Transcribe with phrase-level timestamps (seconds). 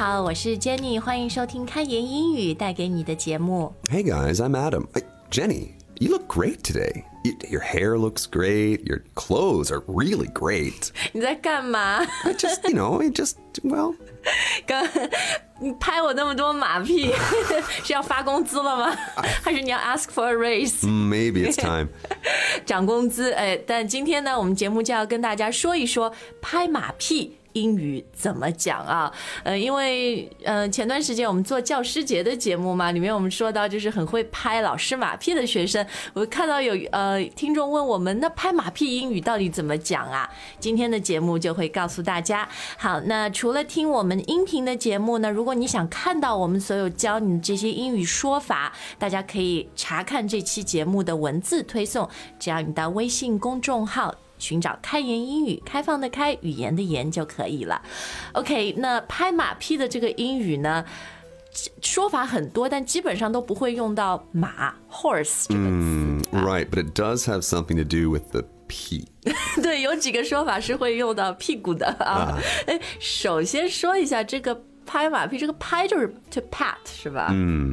[0.00, 3.74] 好，我是 Jenny，欢迎收听开言英语带给你的节目。
[3.90, 4.86] Hey guys, I'm Adam.
[4.94, 7.04] Hey, Jenny, you look great today.
[7.26, 8.86] Y- Your hair looks great.
[8.86, 10.88] Your clothes are really great.
[11.12, 11.98] 你在干嘛？
[12.24, 13.94] I just, you know, I just, well,
[14.66, 14.88] 刚
[15.60, 17.12] 你拍我那么多马屁，
[17.84, 18.96] 是要发工资了吗？
[19.42, 20.86] 还是你要 ask for a raise？
[20.86, 21.88] maybe it's time.
[22.64, 23.30] 涨工资？
[23.32, 26.10] 哎，但今天呢，我们节目就要跟大家说一说
[26.40, 27.36] 拍马屁。
[27.53, 29.11] 英语怎么讲啊？
[29.43, 40.29] 呃，因为呃前段时间我们做教师节的节目嘛，里面我们说到就是很会拍老师马屁的学生，我看到有呃听众问我们，那拍马屁英语到底怎么讲啊？
[40.59, 42.47] 今天的节目就会告诉大家。
[42.77, 54.13] 好，那除了听我们音频的节目呢，如果你想看到我们所有教你的这些英语说法，大家可以查看这期节目的文字推送，只要你到微信公众号。
[54.41, 57.79] 寻找开言英语，开放的开，语言的言就可以了。
[58.33, 60.83] OK，那拍马屁的这个英语呢，
[61.81, 66.45] 说法很多，但基本上都不会用到马 （horse） 这个词。
[66.45, 69.07] Right, but it does have something to do with the P.
[69.61, 72.39] 对，有几个说法是会用到屁股的啊。
[72.65, 77.27] 哎，首先说一下这个拍马屁，这个拍就是 to pat 是吧？
[77.31, 77.71] 嗯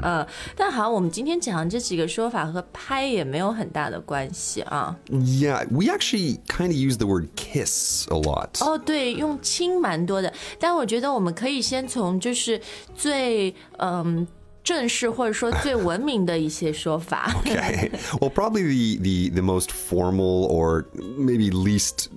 [0.56, 4.96] 但好像我们今天讲的这几个说法和拍也没有很大的关系啊。
[5.08, 8.58] Yeah, we actually kind of use the word kiss a lot.
[8.60, 12.60] 哦，对，用亲蛮多的，但我觉得我们可以先从就是
[12.94, 14.26] 最嗯。
[14.67, 17.89] 正式或者说最文明的一些说法 Okay.
[18.21, 20.85] well, probably the, the, the most formal or
[21.17, 22.09] maybe least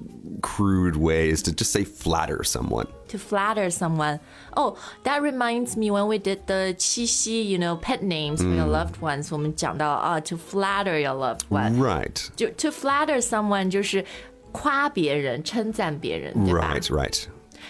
[0.43, 2.87] crude way is to just say flatter someone.
[3.09, 4.19] to flatter someone.
[4.57, 8.67] Oh, that reminds me when we did the 七夕 you know, pet names for your
[8.67, 9.29] loved ones.
[9.33, 11.79] 我们讲到啊，to flatter your loved one.
[11.79, 12.29] Right.
[12.37, 14.05] 就 to flatter someone 就是
[14.53, 17.25] 夸别人、称赞别人，对吧 Right, right.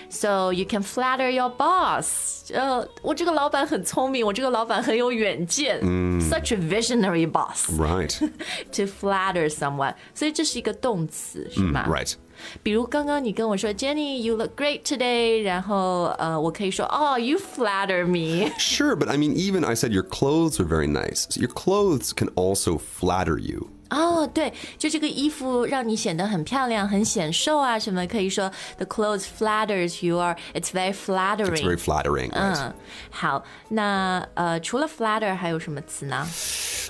[0.08, 2.52] So you can flatter your boss.
[2.52, 5.80] 呃，我这个老板很聪明，我这个老板很有远见。
[6.20, 7.68] Such a visionary boss.
[7.70, 8.12] Right.
[8.72, 12.14] To flatter someone，所以这是一个动词，是吗 right.
[12.62, 18.50] 比如刚刚你跟我说，Jenny，you look great today，然后呃，我可以说，Oh, you flatter me。
[18.58, 21.26] Sure, but I mean, even I said your clothes are very nice.
[21.30, 23.70] So your clothes can also flatter you.
[23.90, 31.56] 哦，对，就这个衣服让你显得很漂亮、很显瘦啊，什么可以说，the clothes flatters you or it's very flattering。
[31.56, 32.30] It's very flattering.
[32.30, 32.56] Right?
[32.56, 32.74] 嗯，
[33.10, 36.26] 好，那呃，除了 flatter 还有什么词呢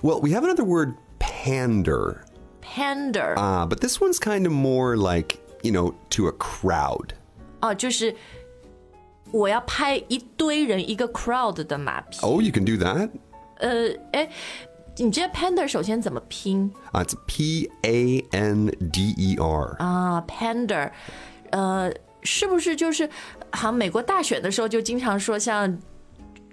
[0.03, 2.21] Well, we have another word, pander.
[2.63, 7.11] ？pander，、 Uh, but this one's kind of more like, you know, to a crowd.
[7.61, 8.15] 哦，就是
[9.33, 12.19] 我要拍一堆人一个 crowd 的马屁。
[12.23, 13.11] Oh, you can do that?
[13.59, 14.29] 呃，哎，
[15.01, 19.77] 你这 pander 首先怎么拼 Uh, it's P A N D E R.
[19.79, 20.25] 啊？
[20.27, 20.91] pander，
[21.51, 21.93] 呃，
[22.23, 23.09] 是不是就是
[23.51, 25.79] 好像美国大选的时候就经常说像。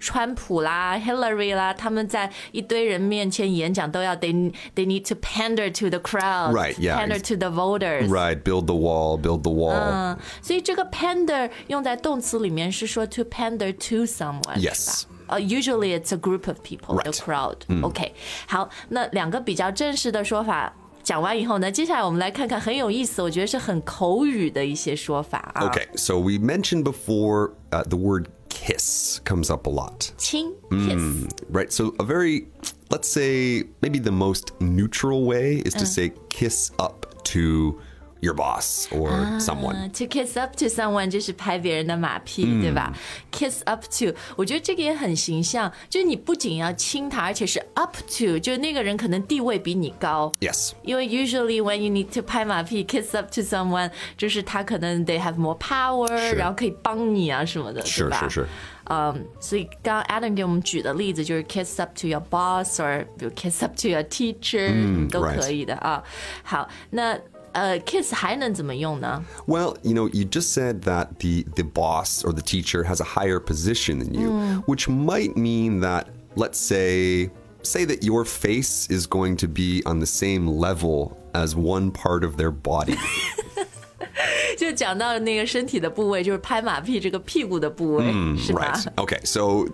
[0.00, 6.98] 川普啦，Hillary 啦，他们在一堆人面前演讲都要 they they need to pander to the crowd, Right, yeah.
[6.98, 8.08] pander to the voters.
[8.08, 9.72] Right, build the wall, build the wall.
[9.72, 15.17] 嗯，所以这个 pander 用在动词里面是说 to pander to someone， Yes 是吧？
[15.28, 17.82] 呃、u s u a l l y it's a group of people, the Right crowd.
[17.82, 18.12] OK，
[18.46, 20.72] 好，那两个比较正式的说法
[21.02, 25.68] 讲完以后呢，接下来我们来看看很有意思，我觉得是很口语的一些说法啊。
[25.68, 30.10] Okay, so we mentioned before uh, the word kiss comes up a lot.
[30.16, 32.46] 亲 kiss，、 Right, so a very,
[32.88, 37.78] let's say, maybe the most neutral way is to say kiss up to
[38.20, 39.74] your boss or someone.
[39.74, 42.92] 嗯 To kiss up to someone 就是拍别人的马屁，对吧？
[43.30, 50.32] Kiss up to，我觉得这个也很形象，就是你不仅要亲他，而且是 up to，就是那个人可能地位比你高。
[50.40, 50.72] Yes.
[50.82, 57.90] 因为 usually when you need to 拍马屁 kiss up to someone，就是他可能 they have more power，然后可以帮你啊什么的，对
[57.90, 58.46] Sure, 吧 sure, sure.
[58.86, 66.02] 嗯，所以刚刚 Adam 给我们举的例子就是 kiss up to your boss，或比如 kiss up to your teacher，、都 right 可以的啊。
[66.42, 67.18] 好，那
[67.52, 69.24] 呃 kiss 还能怎么用呢？
[69.46, 73.04] Well, you know, you just said that the the boss or the teacher has a
[73.04, 77.30] higher position than you, which might mean that let's say
[77.62, 82.24] say that your face is going to be on the same level as one part
[82.24, 82.98] of their body.
[84.56, 88.04] 就讲到那个身体的部位，就是拍马屁这个屁股的部位，
[88.36, 88.94] 是吗 right.
[88.96, 89.20] Okay.
[89.24, 89.68] So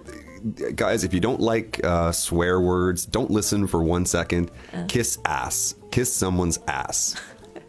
[0.74, 4.48] guys, if you don't like uh, swear words, don't listen for one second.
[4.88, 5.74] Kiss ass.
[5.90, 7.14] Kiss someone's ass.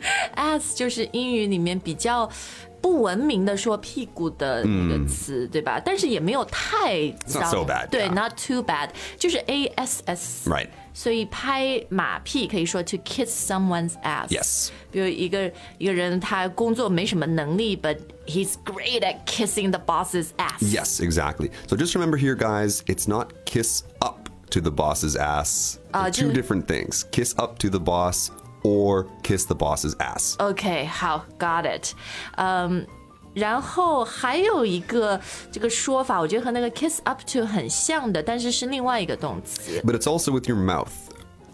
[0.36, 2.30] ass 就是英语里面比较
[2.82, 5.80] 不文明的说屁股的那个词，对吧？
[5.84, 8.14] 但是也没有太糟 not so bad, 对 yeah.
[8.14, 10.50] ，not too bad，就是 A S S。
[10.50, 10.70] Right.
[10.94, 14.28] 所以拍马屁可以说 to kiss someone's ass。
[14.28, 14.70] Yes.
[14.92, 20.60] 比如一个一个人他工作没什么能力，but he's great at kissing the boss's ass。
[20.60, 21.52] Yes, exactly.
[21.68, 25.78] So just remember here, guys, it's not kiss up to the boss's ass.
[25.94, 27.06] They're two just- different things.
[27.12, 28.32] Kiss up to the boss
[28.66, 30.36] or kiss the boss's ass.
[30.40, 31.94] OK，好，got it。
[32.38, 32.86] 嗯，
[33.34, 35.20] 然后还有一个
[35.52, 39.82] 这个说法，我觉得和那个 kiss up to 很像的，但是是另外一个动词。
[39.86, 40.92] But it's also with your mouth.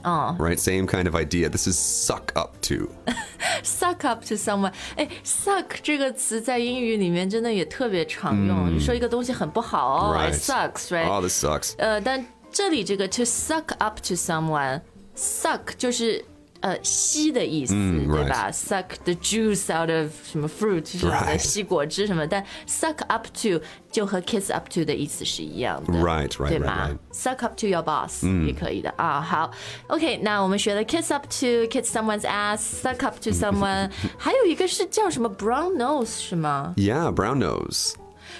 [0.03, 0.35] Oh.
[0.39, 0.57] Right?
[0.57, 1.49] Same kind of idea.
[1.49, 2.89] This is suck up to.
[3.63, 10.31] suck up to someone，哎，suck 这个词在英语里面真的也特别常用，就说一个东西很不好哦 Right.
[10.31, 11.09] it sucks，right？
[11.09, 11.73] Oh, this sucks.
[11.77, 16.23] 呃，但这里这个 to suck up to someone，suck 就是
[16.61, 18.49] 呃吸的意思，嗯对吧？
[18.51, 23.61] suck the juice out of 什么 fruit 什么的， Right 吸果汁什么，但 suck up to
[23.91, 26.97] 就和 kiss up to 的意思是一样的 Right, right, 对 right, 吗 right.
[27.15, 29.21] ？suck up to your boss、也可以的啊。
[29.21, 29.51] 好，
[29.88, 36.73] OK，那我们学了 kiss up to，kiss someone's ass，suck up to someone，还有一个是叫什么 brown nose 是吗？
[36.75, 37.94] Yeah, brown nose.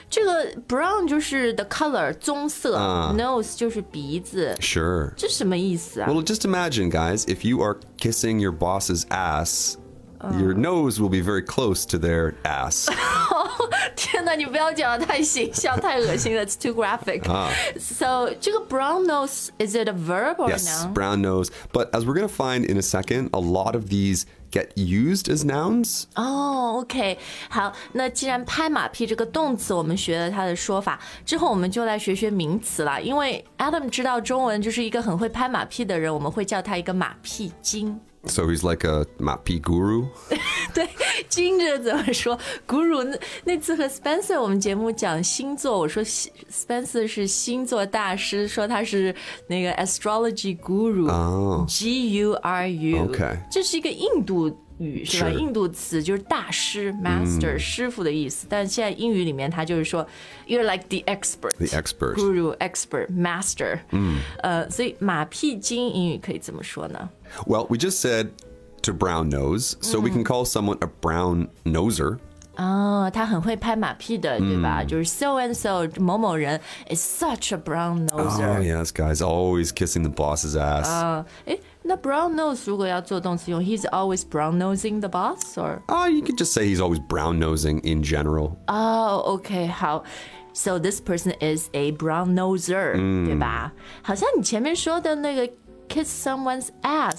[0.10, 4.56] 这个 brown 就是 the color 棕色、啊 n o s e 就是鼻子。
[4.60, 5.12] Sure.
[5.16, 6.10] 这什么意思啊？
[6.10, 9.76] Well, just imagine, guys, if you are kissing your boss's ass,
[10.40, 12.90] your nose will be very close to their ass.
[13.96, 20.94] 天哪，你不要讲的太形象、太恶心了，it's too graphic。So 这个 brown nose is it a verb or yes, noun？
[20.94, 21.50] brown nose.
[21.72, 25.30] But as we're going to find in a second, a lot of these get used
[25.30, 26.06] as nouns.
[26.16, 27.18] 哦、o k
[27.50, 33.00] 好，那既然拍马屁这个动词我们学了它的说法之后，我们就来学学名词啦。
[33.00, 38.00] 因为 Adam 知道中文就是一个很会拍马屁的人，我们会叫他一个马屁精。
[38.27, 40.09] So he's like a mapi guru.
[41.23, 49.15] 对，精着怎么说？Guru 那那次和 Spencer 我们节目讲星座，我说 Spencer 是星座大师，说他是
[49.49, 53.05] 那个 astrology guru，G、哦 U R U。
[53.05, 54.59] OK 这是一个印度。
[54.79, 55.31] 语是吧？
[55.31, 60.05] 是印度词就是大师 （master）、师傅的意思，但现在英语里面它就是说
[60.49, 61.55] “you're like the expert”。
[61.59, 62.15] The expert.
[62.17, 63.79] guru、expert、master。
[63.93, 67.09] 嗯，呃，所以马屁精英语可以怎么说呢
[67.47, 68.31] ？Well, we just said
[68.84, 72.18] to brown nose, so we can call someone a brown noser.
[72.56, 74.84] 哦，他很会拍马屁的，对吧？
[74.84, 76.60] 就是 so and so 某某人
[76.90, 78.62] is such a brown Oh, noser。
[78.64, 80.88] yes, guys, always kissing the boss's ass.
[80.90, 85.82] 啊，诶，那 brown nose 如果要做动词用，he's always brown nosing the boss or？
[85.88, 88.56] Oh, you could just say he's always brown nosing in general.
[88.66, 90.04] 哦，OK，好。
[90.54, 92.94] So this person is a brown noser，、
[93.28, 93.72] 对吧？
[94.02, 95.48] 好像你前面说的那个
[95.88, 97.16] kiss someone's ass，、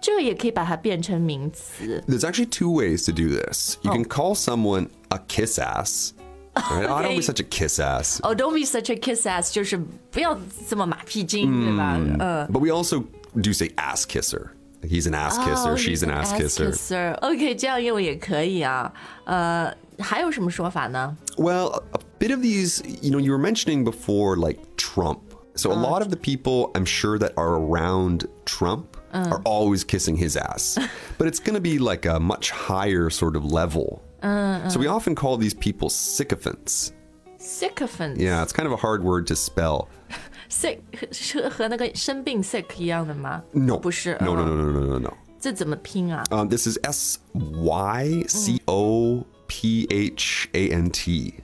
[0.00, 2.02] 这个也可以把它变成名词。
[2.06, 3.76] There's actually two ways to do this.
[3.82, 6.12] You can call someone a kiss ass.
[6.54, 6.86] Right?
[6.86, 7.16] Oh, don't Okay.
[7.16, 8.18] be such a kiss ass.
[8.22, 9.76] 哦、d o n t be such a kiss ass，就是
[10.10, 11.96] 不要这么马屁精，对吧？
[11.98, 12.48] 嗯。
[12.50, 13.04] But we also
[13.34, 14.50] do say ass kisser.
[14.82, 15.72] He's an ass kisser.
[15.72, 17.14] Oh, she's he's an ass kisser.
[17.20, 18.92] OK，这样用也可以啊。
[19.24, 21.16] 呃，还有什么说法呢？
[21.36, 25.18] Well, a, a bit of these, you know, you were mentioning before, like Trump.
[25.56, 30.16] So a lot of the people I'm sure that are around Trump are always kissing
[30.16, 30.78] his ass.
[31.18, 34.02] but it's going to be like a much higher sort of level.
[34.22, 36.92] So we often call these people sycophants.
[37.38, 39.88] sycophant， Yeah, it's kind of a hard word to spell.
[40.48, 40.80] sick
[41.12, 43.78] 是和那个生病 sick 一样的吗 No.
[43.78, 44.16] 不是。
[44.20, 45.12] No, no, 嗯 no, no, no, no, no.
[45.40, 46.24] 这怎么拼啊？
[46.30, 51.34] Um, this is S Y C O P H A N T.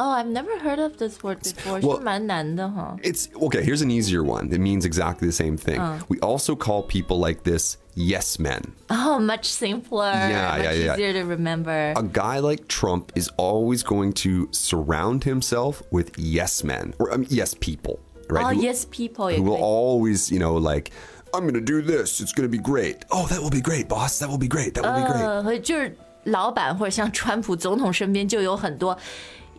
[0.00, 1.80] Oh, I've never heard of this word before.
[1.82, 2.96] 我是蛮难的哈。
[3.02, 3.64] It's okay.
[3.64, 4.48] Here's an easier one.
[4.52, 5.80] It means exactly the same thing.
[6.08, 8.62] We also call people like this yes men.
[8.90, 10.12] Oh, much simpler.
[10.12, 10.94] Yeah, much yeah, yeah.
[10.94, 11.94] easier to remember.
[11.96, 17.26] A guy like Trump is always going to surround himself with yes men or um,
[17.28, 17.98] yes people,
[18.30, 18.44] right?
[18.44, 19.60] Oh, Who- yes, people 也 Who 可 will 以。
[19.60, 20.92] always, you know, like,
[21.34, 22.20] I'm going to do this.
[22.20, 22.98] It's going to be great.
[23.10, 24.20] Oh, that will be great, boss.
[24.20, 24.74] That will be great.
[24.74, 25.24] That will be great.
[25.26, 28.96] 呃，和就是老板或者像川普总统身边就有很多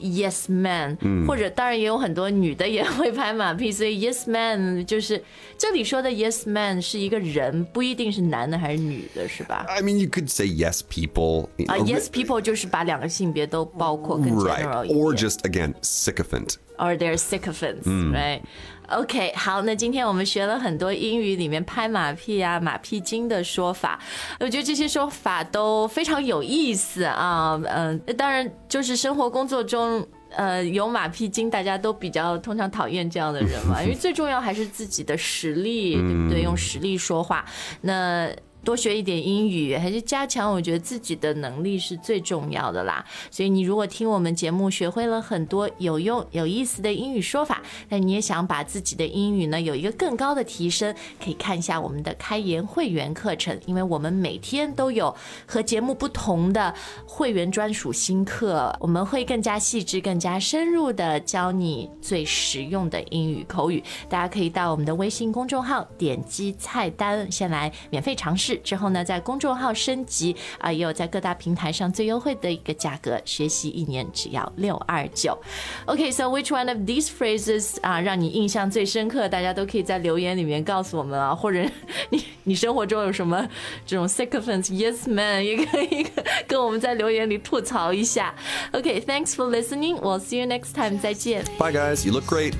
[0.00, 0.96] yes man，、
[1.26, 5.22] 或者当然也有很多女的也会拍马屁，所以 yes man 就是
[5.56, 11.44] 这里说的 yes man 是一个人，不一定是男的还是女的，是吧？I mean, you could say yes people.
[11.66, 14.92] 啊、know, y e s people 就是把两个性别都包括，更 general Right.
[14.94, 16.56] Or just, again, sycophant.
[16.78, 18.40] Or they're sycophants, right?
[18.88, 23.98] OK，好，那今天我们学了很多英语里面拍马屁啊、马屁精的说法，
[24.40, 27.60] 我觉得这些说法都非常有意思啊。
[27.66, 30.06] 嗯、当然就是生活工作中。
[30.36, 36.42] 呃，有马屁精，大家都比较通常讨厌这样的人嘛，因为最重要还是自己的实力，对不对？
[36.42, 37.44] 用实力说话。
[37.82, 38.28] 那
[38.64, 43.04] 多学一点英语，还是加强我觉得自己的能力是最重要的啦。
[43.30, 55.14] 所以你如果听我们节目学会了很多有用有意思的英语说法，那你也想把自己的英语呢有一个更高的提升，可以看一下我们的开言会员课程，因为我们每天都有
[55.46, 56.74] 和节目不同的
[57.06, 63.82] 会员专属新课，我们会更加细致、更加深入的教你最实用的英语口语。
[64.08, 68.53] 大家可以到我们的微信公众号点击菜单，先来免费尝试。
[68.53, 75.37] 之后呢，在公众号升级啊，也有在各大平台上最优惠的一个价格，学习一年只要六二九。
[75.85, 79.27] OK，so which one of these phrases 啊，让你印象最深刻？
[79.29, 81.63] 大家都可以在留言里面告诉我们啊，或者
[82.09, 83.47] 你你生活中有什么
[83.85, 86.05] 这种 sycophants，yes man， 也可以
[86.47, 88.33] 跟我们在留言里吐槽一下。
[88.71, 91.43] OK，thanks for listening，we'll see you next time，再见。
[91.57, 92.05] Bye, guys.
[92.05, 92.53] You look great.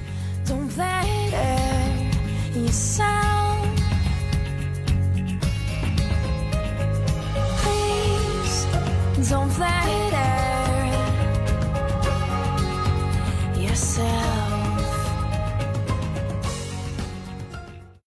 [0.46, 1.80] Don't let yourself.
[2.54, 3.33] Please
[9.31, 10.13] don't let
[13.57, 14.24] yourself.